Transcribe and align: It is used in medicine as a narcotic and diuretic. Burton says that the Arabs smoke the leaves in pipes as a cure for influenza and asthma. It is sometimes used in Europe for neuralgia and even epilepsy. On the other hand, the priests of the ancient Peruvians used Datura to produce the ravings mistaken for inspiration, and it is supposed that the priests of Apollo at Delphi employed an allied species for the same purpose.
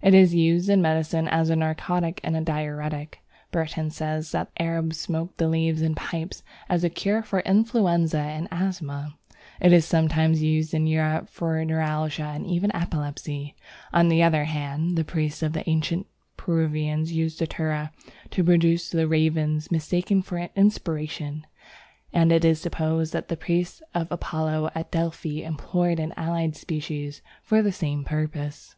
It 0.00 0.14
is 0.14 0.36
used 0.36 0.68
in 0.68 0.80
medicine 0.80 1.26
as 1.26 1.50
a 1.50 1.56
narcotic 1.56 2.20
and 2.22 2.36
diuretic. 2.46 3.18
Burton 3.50 3.90
says 3.90 4.30
that 4.30 4.54
the 4.54 4.62
Arabs 4.62 5.00
smoke 5.00 5.36
the 5.36 5.48
leaves 5.48 5.82
in 5.82 5.96
pipes 5.96 6.44
as 6.68 6.84
a 6.84 6.88
cure 6.88 7.24
for 7.24 7.40
influenza 7.40 8.20
and 8.20 8.46
asthma. 8.52 9.16
It 9.60 9.72
is 9.72 9.84
sometimes 9.84 10.44
used 10.44 10.74
in 10.74 10.86
Europe 10.86 11.28
for 11.28 11.64
neuralgia 11.64 12.22
and 12.22 12.46
even 12.46 12.70
epilepsy. 12.72 13.56
On 13.92 14.08
the 14.08 14.22
other 14.22 14.44
hand, 14.44 14.96
the 14.96 15.02
priests 15.02 15.42
of 15.42 15.54
the 15.54 15.68
ancient 15.68 16.06
Peruvians 16.36 17.10
used 17.12 17.40
Datura 17.40 17.90
to 18.30 18.44
produce 18.44 18.90
the 18.90 19.08
ravings 19.08 19.72
mistaken 19.72 20.22
for 20.22 20.38
inspiration, 20.54 21.44
and 22.12 22.30
it 22.30 22.44
is 22.44 22.60
supposed 22.60 23.12
that 23.12 23.26
the 23.26 23.36
priests 23.36 23.82
of 23.92 24.06
Apollo 24.12 24.70
at 24.76 24.92
Delphi 24.92 25.42
employed 25.44 25.98
an 25.98 26.14
allied 26.16 26.54
species 26.54 27.22
for 27.42 27.60
the 27.60 27.72
same 27.72 28.04
purpose. 28.04 28.76